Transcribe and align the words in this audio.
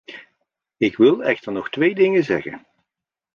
Ik 0.77 0.97
wil 0.97 1.23
echter 1.23 1.51
nog 1.51 1.69
twee 1.69 1.95
dingen 1.95 2.23
zeggen. 2.23 2.67